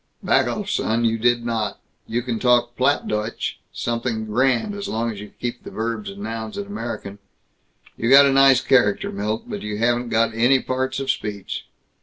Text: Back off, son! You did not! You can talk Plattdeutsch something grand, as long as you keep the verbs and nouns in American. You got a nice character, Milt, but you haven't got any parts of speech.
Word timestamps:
Back 0.23 0.47
off, 0.47 0.67
son! 0.67 1.05
You 1.05 1.19
did 1.19 1.45
not! 1.45 1.79
You 2.07 2.23
can 2.23 2.39
talk 2.39 2.75
Plattdeutsch 2.75 3.59
something 3.71 4.25
grand, 4.25 4.73
as 4.73 4.87
long 4.87 5.11
as 5.11 5.19
you 5.21 5.29
keep 5.39 5.61
the 5.63 5.69
verbs 5.69 6.09
and 6.09 6.23
nouns 6.23 6.57
in 6.57 6.65
American. 6.65 7.19
You 7.97 8.09
got 8.09 8.25
a 8.25 8.31
nice 8.33 8.61
character, 8.61 9.11
Milt, 9.11 9.43
but 9.47 9.61
you 9.61 9.77
haven't 9.77 10.09
got 10.09 10.33
any 10.33 10.59
parts 10.59 10.99
of 10.99 11.11
speech. 11.11 11.67